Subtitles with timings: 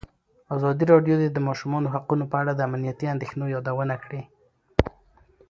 [0.55, 4.21] ازادي راډیو د د ماشومانو حقونه په اړه د امنیتي اندېښنو یادونه کړې.